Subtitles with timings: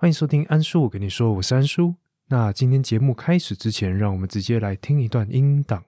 [0.00, 1.92] 欢迎收听安叔，我跟你说，我是安叔。
[2.28, 5.82] 那今天节目开始之前，让我们直接来听一段音档。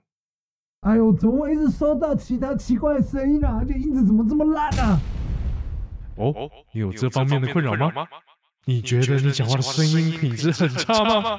[0.80, 3.62] 哎呦，怎么会一直收到其他奇怪的声音啊？
[3.64, 5.00] 这音质怎么这么烂啊？
[6.16, 6.34] 哦，
[6.74, 8.04] 你有这方面的困扰吗？
[8.64, 11.38] 你觉得你讲话的声音品质很差吗？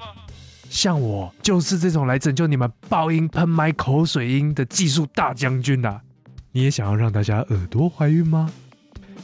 [0.70, 5.99] 像我就是这种来拯救你们爆音、喷麦、口水音的技术大将军呐！
[6.53, 8.49] 你也想要让大家耳朵怀孕吗？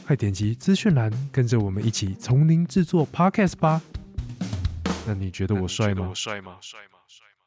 [0.08, 3.82] 快点击资讯栏，跟着我们一起从零制作 Podcast 吧。
[5.06, 6.12] 那你觉得我帅吗？
[6.14, 6.56] 帅吗？
[6.62, 6.96] 帅吗？
[7.06, 7.44] 帅吗？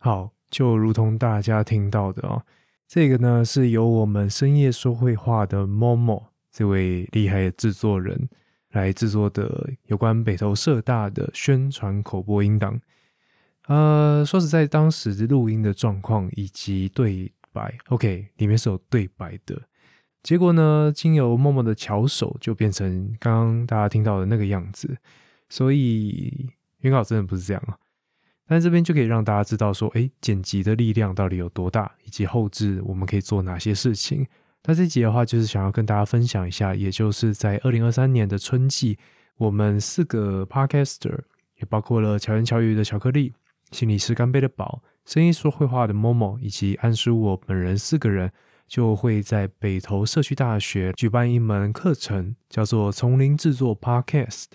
[0.00, 2.42] 好，就如同大家听到的哦，
[2.88, 8.26] 这个呢是由我们深夜说会话的 Momo 这位厉害的制作人
[8.70, 12.80] 来制作的有关北投社大的宣传口播音档。
[13.66, 19.60] 呃，说实在，当时录音的状况以及对白，OK，里面是有对白的。
[20.26, 24.98] 结果呢，经由默默的巧手，就变成刚刚大家听到的那个样子。
[25.48, 27.78] 所以原稿真的不是这样啊。
[28.44, 34.26] 但这边就可以让大家知道说，哎，剪辑的力量到底有多大，以及后置我们可以做哪些事情。
[34.64, 38.98] 那这集的话，就是想要跟大家分享一下，也就是在二零二三年的春季，
[39.36, 41.20] 我们四个 Podcaster，
[41.60, 43.32] 也包括了巧言巧语的巧克力。
[43.70, 48.32] 心理师干杯的宝，声音说会话的 Momo，以及安叔我本人四个人，
[48.66, 54.46] 就会在北投社区大学举办一门课程，叫做“从零制作 Podcast”。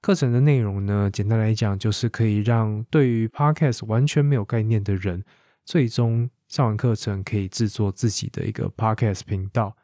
[0.00, 5.24] 课程的内容呢，简单来讲，就是可以让对于 Podcast 完全没有概念的人，
[5.64, 9.76] 最终上完课程可以制作自己的一个 Podcast 频道。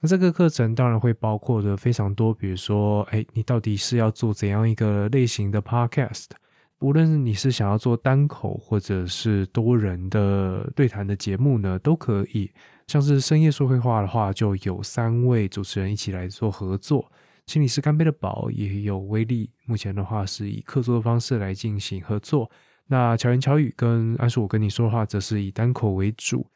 [0.00, 6.26] 那这个课程当然会包括的非常多，比如说，哎，你到底是要做怎样一个类型的 Podcast？
[6.80, 12.50] 无论你是想要做单口或者是多人的对谈的节目呢，都可以。
[12.86, 17.10] 像是深夜说会话的话，就有三位主持人一起来做合作。
[17.46, 22.50] 心理师干杯的宝也有威力，目前的话是以客座的方式来进行合作。
[22.86, 26.46] 那巧言巧语跟安叔我跟你说话，则是以单口为主。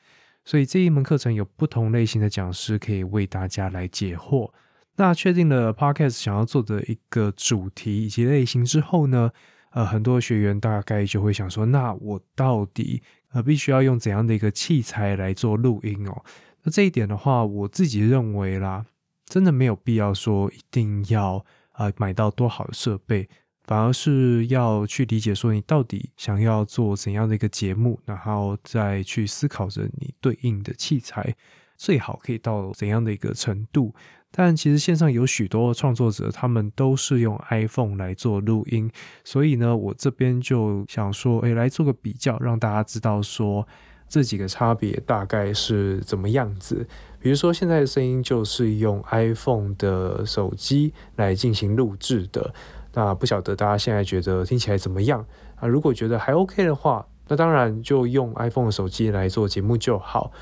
[0.44, 4.50] 所以这一门课程有不同类型的讲师可以为大家来解惑。
[4.96, 9.32] 那确定了 Podcast 想要做的一个主题以及类型之后呢？
[9.72, 13.02] 呃，很多学员大概就会想说，那我到底
[13.32, 16.22] 呃必须要用怎样的一个器材来做录音哦？
[16.62, 18.84] 那这一点的话，我自己认为啦，
[19.26, 23.28] 真的没有必要说一定要呃买到多好的设备，
[23.64, 31.34] 反而是要去理解说你到底想要做怎样的一个节目，然后再去思考着你对应的器材
[31.82, 33.92] 最好可以到怎样的一个程度。
[34.30, 38.88] 但其实线上有许多创作者，他们都是用 iPhone 来做录音，
[39.24, 43.66] 所以呢，我这边就想说，哎，来做个比较，让大家知道说
[44.08, 46.86] 这几个差别大概是怎么样子。
[47.18, 52.54] 比如说，现在的声音就是用 iPhone 的手机来进行录制的，
[52.94, 55.26] 那不晓得大家现在觉得听起来怎么样
[55.56, 55.66] 啊？
[55.66, 60.32] 如果觉得还 OK 的话，那当然就用 iPhone 的手机来做节目就好。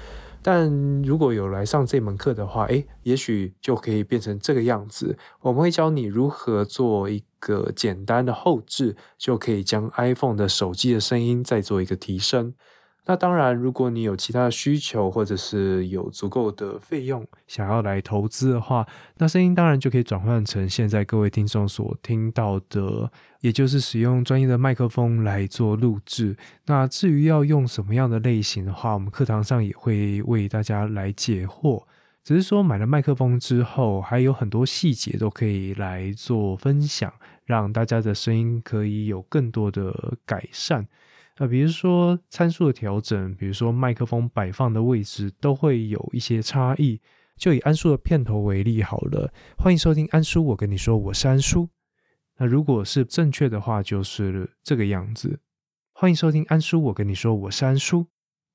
[0.42, 5.18] 但如果有来上这门课的话，诶，也许就可以变成这个样子。
[5.40, 12.54] 我们会教你如何做一个简单的后置，就可以将 iPhone 的手机的声音再做一个提升。
[13.10, 23.10] 那当然，如果你有其他的需求，或者是有足够的费用想要来投资的话，那声音当然就可以转换成现在各位听众所听到的，
[23.40, 26.36] 也就是使用专业的麦克风来做录制。
[26.66, 31.82] 那至于要用什么样的类型的话，我们课堂上也会为大家来解惑。
[32.22, 37.12] 只是说买了麦克风之后，还有很多细节都可以来做分享，
[37.44, 40.86] 让大家的声音可以有更多的改善。
[41.42, 47.00] 那比如说参数的调整，比如说麦克风摆放的位置，都会有一些差异。
[47.38, 51.66] 就以安叔的片头为例好了，欢迎收听安叔，我跟你说，我是安叔。
[52.36, 55.40] 那如果是正确的话，就是这个样子。
[55.94, 58.04] 欢迎收听安叔，我跟你说，我是安叔。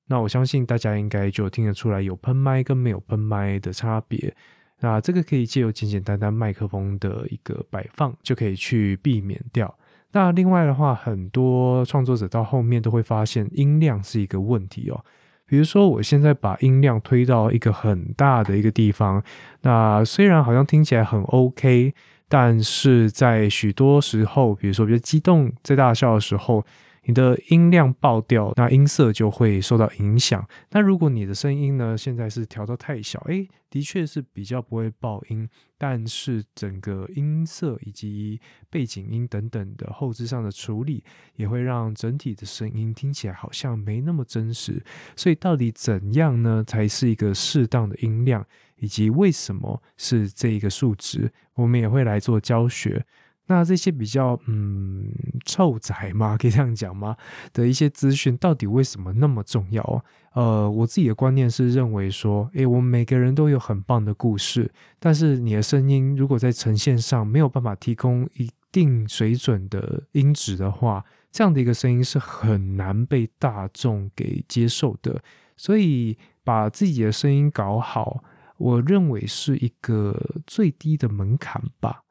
[0.06, 4.32] 那我相信大家应该就听得出来有喷麦跟没有喷麦的差别。
[4.78, 9.76] 那这个可以借由简简单单麦克风的一个摆放，就可以去避免掉。
[10.16, 15.04] 那另外的话，很多创作者到后面都会发现音量是一个问题哦。
[15.44, 19.22] 比如说，我现在把音量推到一个很大的一个地方，
[19.60, 21.92] 那虽然好像听起来很 OK，
[22.30, 26.64] 但是在许多时候，比如说比较激动、在大笑的时候。
[27.06, 30.46] 你的音量爆掉，那音色就会受到影响。
[30.70, 35.48] 那如果你的声音呢，现在是调到太小，诶，的确是比较不会爆音，
[35.78, 41.04] 但是整个音色以及背景音等等的后置上的处理，
[41.36, 44.82] 也会让整体的声音听起来好像没那么真实。
[45.14, 48.44] 所以到底怎样呢，才是一个适当的音量，
[48.78, 53.06] 以及为什么是这一个数值，我们也会来做教学。
[53.46, 55.10] 那这些比较嗯
[55.44, 57.16] 臭宅嘛，可以这样讲吗？
[57.52, 60.04] 的一些资讯，到底为什么那么重要？
[60.32, 75.22] 呃，我自己的观念是认为说，诶，我们每个人都有很棒的故事，但是你的声音如果在呈现上没有办法提供一定水准的音质的话，这样的一个声音是很难被大众给接受的。
[75.56, 78.22] 所以把自己的声音搞好，
[78.58, 82.02] 我认为是一个最低的门槛吧。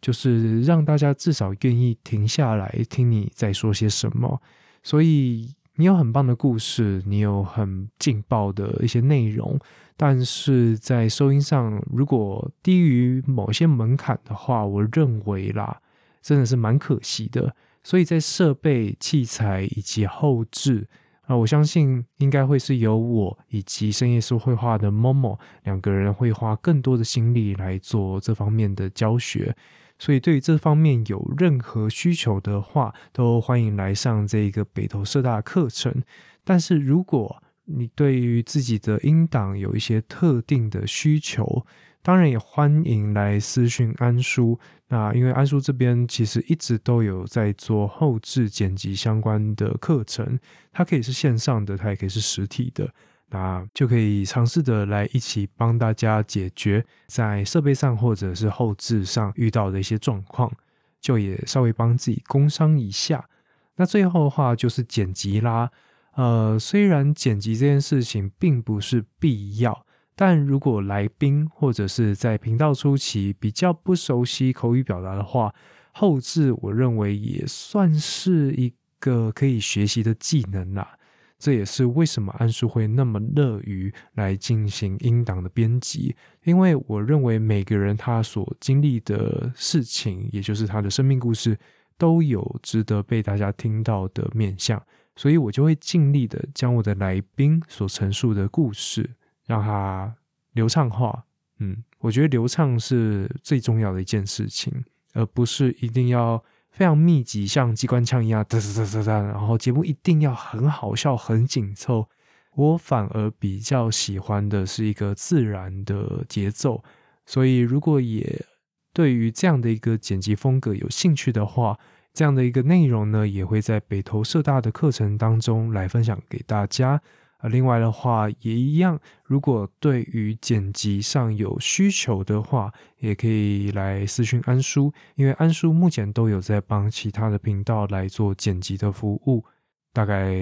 [0.00, 4.40] 就是让大家至少愿意停下来听你在说些什么，
[4.82, 9.58] 所以你有很棒的故事，你有很劲爆的一些内容，
[9.96, 15.80] 但是在收音上如果低于某些门槛的话，我认为啦，
[16.22, 17.54] 真的是蛮可惜的。
[17.84, 20.86] 所以在设备、器材以及后置
[21.28, 29.54] 那，我相信应该会是由我以及深夜说绘画的 Momo 两个人会花更多的心力来做这方面的教学。
[29.98, 36.02] 所以，对于这方面有任何需求的话，都欢迎来上这个北投社大课程。
[36.44, 41.66] 但是，如果你对于自己的音档有一些特定的需求，
[42.02, 44.58] 当然也欢迎来私讯安叔。
[44.88, 50.38] 那因为安叔这边其实一直都有在做后置剪辑相关的课程，
[50.72, 52.88] 它可以是线上的，它也可以是实体的。
[53.30, 60.50] 那就可以尝试的来一起帮大家解决在设备上或者是后置上遇到的一些状况，
[60.98, 63.28] 就也稍微帮自己工商一下。
[63.76, 65.70] 那最后的话就是剪辑啦，
[66.18, 69.86] 呃，虽然剪辑这件事情并不是必要，
[70.16, 75.54] 但如果来宾或者是在频道初期比较不熟悉口语表达的话，
[75.92, 80.98] 后置我认为也算是一个可以学习的技能啦。
[81.38, 91.56] 这也是为什么安叔会那么乐于来进行音档的编辑，因为我认为每个人他所经历的事情，也就是他的生命故事，
[91.96, 94.82] 都有值得被大家听到的面向，
[95.18, 99.10] 所以我就会尽力的将我的来宾所陈述的故事，
[99.44, 100.14] 让它
[100.52, 101.24] 流畅化。
[101.58, 104.72] 嗯，我觉得流畅是最重要的一件事情，
[105.12, 106.42] 而不是一定要。
[106.70, 109.22] 非常密集，像机关枪一样，哒哒哒哒哒。
[109.22, 112.08] 然后节目一定要很好笑、很紧凑。
[112.54, 116.84] 我反而比较喜欢的是一个自然的节奏。
[117.26, 118.44] 所以，如果也
[118.92, 121.76] 对于这样的一个剪辑风格有兴趣的话，
[122.18, 127.00] 这样的一个内容呢，也会在北投社大的课程当中来分享给大家。
[127.36, 139.44] 啊，另外的话也一样，如果对于剪辑上有需求的话，也可以来私讯安叔，因为安叔目前都有在帮其他的频道来做剪辑的服务，
[139.92, 140.34] 大概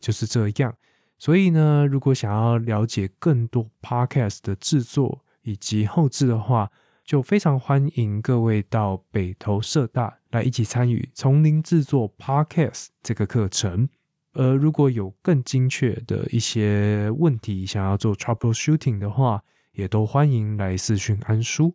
[0.00, 0.74] 就是这样。
[1.18, 6.70] 所以呢，如果想要了解更多 podcast 的制作以及后置的话，
[7.04, 13.88] 就非常欢迎各位到北投社大来一起参与从零制作 podcast 这个课程。
[14.34, 21.74] 而如果有更精确的一些问题想要做 troubleshooting 的话，也都欢迎来私讯安叔。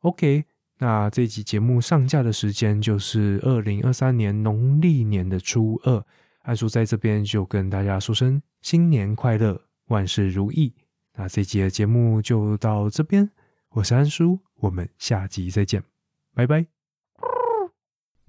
[0.00, 0.44] OK，
[0.78, 6.04] 那这集节目上架的时间就是二零二三年农历年的初二，
[6.42, 10.74] 安叔在这边就跟大家说声新年快乐，万事如意。
[11.14, 13.30] 那这集的节目就到这边，
[13.70, 15.82] 我是安叔，我们下集再见，
[16.34, 16.66] 拜拜。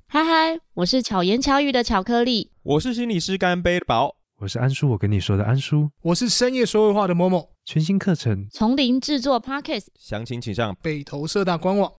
[0.08, 8.48] 嗨嗨，我是巧言巧语的巧克力，我是心理师干杯宝，我是安叔，我跟你说的安叔，我是深夜说会话的某某，全新课程。
[8.50, 11.92] 从零制作 Podcast，详情请上北投社大官网。